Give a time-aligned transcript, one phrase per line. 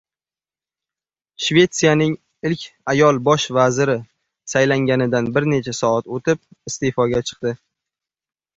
[1.47, 2.15] Shvetsiyaning
[2.51, 2.63] ilk
[2.95, 3.99] ayol Bosh vaziri
[4.55, 7.57] saylanganidan bir necha soat o‘tib, iste’foga chiqdi